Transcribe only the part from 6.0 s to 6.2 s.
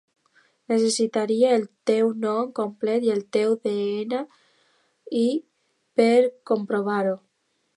per